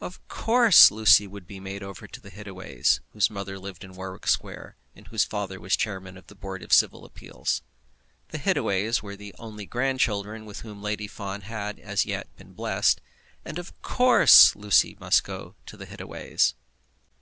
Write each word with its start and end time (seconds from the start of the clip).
Of 0.00 0.24
course 0.28 0.92
Lucy 0.92 1.26
would 1.26 1.44
be 1.44 1.58
made 1.58 1.82
over 1.82 2.06
to 2.06 2.20
the 2.20 2.30
Hittaways, 2.30 3.00
whose 3.12 3.28
mother 3.28 3.58
lived 3.58 3.82
in 3.82 3.94
Warwick 3.96 4.28
Square, 4.28 4.76
and 4.94 5.08
whose 5.08 5.24
father 5.24 5.58
was 5.58 5.74
Chairman 5.74 6.16
of 6.16 6.28
the 6.28 6.36
Board 6.36 6.62
of 6.62 6.72
Civil 6.72 7.04
Appeals. 7.04 7.62
The 8.28 8.38
Hittaways 8.38 9.02
were 9.02 9.16
the 9.16 9.34
only 9.40 9.66
grandchildren 9.66 10.44
with 10.46 10.60
whom 10.60 10.82
Lady 10.84 11.08
Fawn 11.08 11.40
had 11.40 11.80
as 11.80 12.06
yet 12.06 12.28
been 12.36 12.52
blessed, 12.52 13.00
and 13.44 13.58
of 13.58 13.72
course 13.82 14.54
Lucy 14.54 14.96
must 15.00 15.24
go 15.24 15.56
to 15.66 15.76
the 15.76 15.86
Hittaways. 15.86 16.54